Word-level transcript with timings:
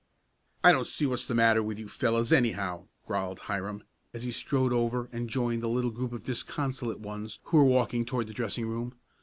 "I 0.63 0.71
don't 0.71 0.87
see 0.87 1.05
what's 1.05 1.27
the 1.27 1.35
matter 1.35 1.61
with 1.61 1.77
you 1.77 1.87
fellows, 1.87 2.33
anyhow," 2.33 2.87
growled 3.05 3.37
Hiram, 3.37 3.83
as 4.15 4.23
he 4.23 4.31
strode 4.31 4.73
over 4.73 5.07
and 5.11 5.29
joined 5.29 5.61
the 5.61 5.69
little 5.69 5.91
group 5.91 6.11
of 6.11 6.23
disconsolate 6.23 6.99
ones 6.99 7.37
who 7.43 7.57
were 7.57 7.65
walking 7.65 8.03
toward 8.03 8.25
the 8.25 8.33
dressing 8.33 8.65
room. 8.65 8.95